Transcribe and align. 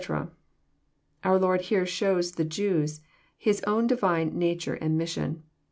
"]Our 1.23 1.37
Lord 1.37 1.61
here 1.61 1.85
shows 1.85 2.31
the 2.31 2.43
Jews 2.43 3.01
His 3.37 3.61
own 3.67 3.85
divine 3.85 4.35
nature 4.39 4.73
and 4.73 4.97
mission. 4.97 5.43